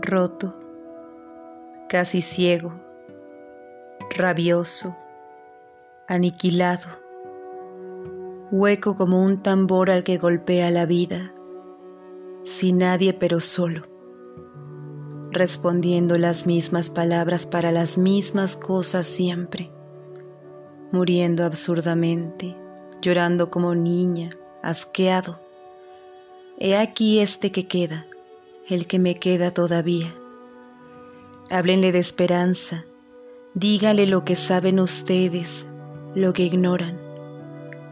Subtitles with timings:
[0.00, 0.54] roto,
[1.88, 2.74] casi ciego,
[4.16, 4.96] rabioso,
[6.06, 6.86] aniquilado,
[8.50, 11.32] hueco como un tambor al que golpea la vida,
[12.44, 13.82] sin nadie pero solo,
[15.30, 19.72] respondiendo las mismas palabras para las mismas cosas siempre,
[20.92, 22.56] muriendo absurdamente,
[23.00, 24.30] llorando como niña,
[24.62, 25.40] asqueado.
[26.58, 28.06] He aquí este que queda,
[28.68, 30.12] el que me queda todavía.
[31.50, 32.84] Háblenle de esperanza,
[33.54, 35.66] díganle lo que saben ustedes,
[36.14, 36.98] lo que ignoran.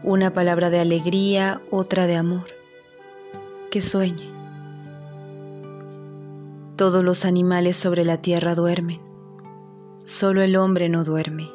[0.03, 2.47] Una palabra de alegría, otra de amor.
[3.71, 4.29] Que sueñe.
[6.75, 8.99] Todos los animales sobre la tierra duermen,
[10.03, 11.49] solo el hombre no duerme.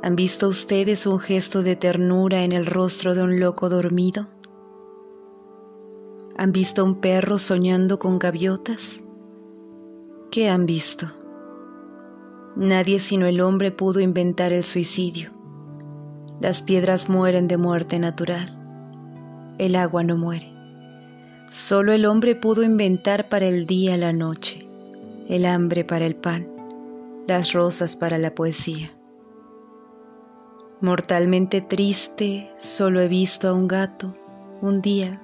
[0.00, 4.28] ¿Han visto ustedes un gesto de ternura en el rostro de un loco dormido?
[6.40, 9.02] ¿Han visto un perro soñando con gaviotas?
[10.30, 11.08] ¿Qué han visto?
[12.54, 15.32] Nadie sino el hombre pudo inventar el suicidio.
[16.40, 18.56] Las piedras mueren de muerte natural.
[19.58, 20.52] El agua no muere.
[21.50, 24.60] Solo el hombre pudo inventar para el día la noche,
[25.28, 26.46] el hambre para el pan,
[27.26, 28.92] las rosas para la poesía.
[30.80, 34.14] Mortalmente triste, solo he visto a un gato
[34.62, 35.20] un día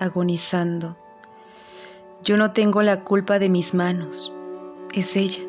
[0.00, 0.96] agonizando.
[2.24, 4.32] Yo no tengo la culpa de mis manos,
[4.92, 5.42] es ella.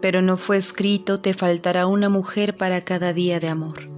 [0.00, 3.88] Pero no fue escrito, te faltará una mujer para cada día de amor.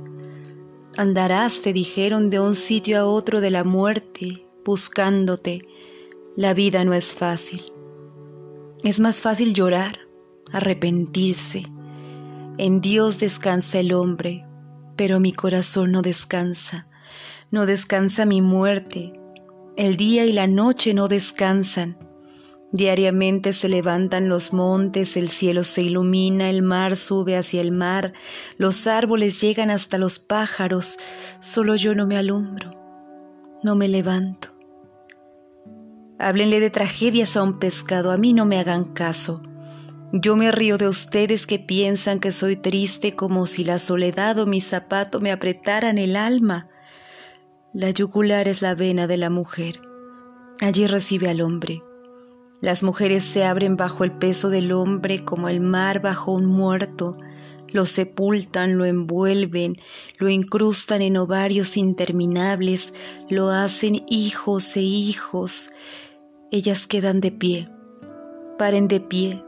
[0.96, 5.60] Andarás, te dijeron, de un sitio a otro de la muerte, buscándote.
[6.36, 7.64] La vida no es fácil.
[8.82, 10.00] Es más fácil llorar,
[10.52, 11.64] arrepentirse.
[12.58, 14.44] En Dios descansa el hombre,
[14.96, 16.88] pero mi corazón no descansa.
[17.50, 19.12] No descansa mi muerte,
[19.76, 21.96] el día y la noche no descansan.
[22.72, 28.14] Diariamente se levantan los montes, el cielo se ilumina, el mar sube hacia el mar,
[28.56, 30.98] los árboles llegan hasta los pájaros,
[31.40, 32.70] solo yo no me alumbro,
[33.62, 34.48] no me levanto.
[36.18, 39.42] Háblenle de tragedias a un pescado, a mí no me hagan caso.
[40.14, 44.46] Yo me río de ustedes que piensan que soy triste como si la soledad o
[44.46, 46.68] mi zapato me apretaran el alma.
[47.74, 49.80] La yugular es la vena de la mujer.
[50.60, 51.82] Allí recibe al hombre.
[52.60, 57.16] Las mujeres se abren bajo el peso del hombre como el mar bajo un muerto.
[57.68, 59.78] Lo sepultan, lo envuelven,
[60.18, 62.92] lo incrustan en ovarios interminables,
[63.30, 65.70] lo hacen hijos e hijos.
[66.50, 67.70] Ellas quedan de pie,
[68.58, 69.42] paren de pie,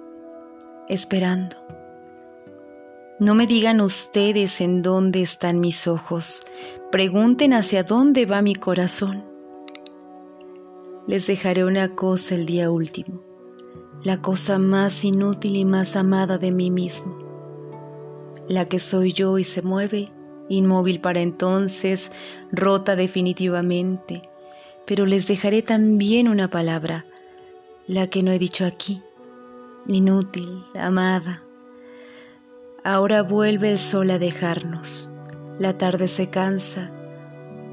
[0.89, 1.64] esperando.
[3.25, 6.43] No me digan ustedes en dónde están mis ojos,
[6.93, 9.25] pregunten hacia dónde va mi corazón.
[11.07, 13.23] Les dejaré una cosa el día último,
[14.03, 17.17] la cosa más inútil y más amada de mí mismo,
[18.47, 20.11] la que soy yo y se mueve,
[20.51, 22.13] inmóvil para entonces,
[22.53, 24.21] rota definitivamente,
[24.85, 27.07] pero les dejaré también una palabra,
[27.87, 29.01] la que no he dicho aquí,
[29.89, 31.44] inútil, amada,
[32.87, 35.09] Ahora vuelve el sol a dejarnos.
[35.59, 36.91] La tarde se cansa,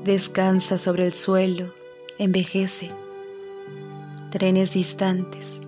[0.05, 1.73] descansa sobre el suelo,
[2.17, 2.91] envejece.
[4.29, 5.61] Trenes distantes,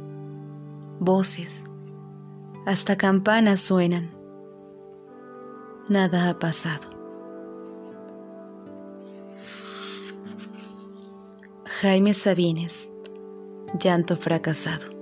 [1.01, 1.65] voces,
[2.65, 4.11] hasta campanas suenan.
[5.89, 6.87] Nada ha pasado.
[11.81, 12.89] Jaime Sabines,
[13.77, 14.92] llanto fracasado.